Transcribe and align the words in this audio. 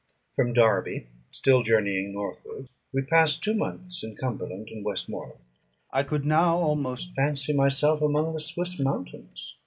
From 0.35 0.53
Derby, 0.53 1.05
still 1.29 1.61
journeying 1.61 2.11
northward, 2.11 2.69
we 2.91 3.03
passed 3.03 3.43
two 3.43 3.53
months 3.53 4.03
in 4.03 4.15
Cumberland 4.15 4.69
and 4.69 4.83
Westmorland. 4.83 5.37
I 5.93 6.01
could 6.01 6.25
now 6.25 6.57
almost 6.57 7.13
fancy 7.13 7.53
myself 7.53 8.01
among 8.01 8.33
the 8.33 8.39
Swiss 8.39 8.79
mountains. 8.79 9.57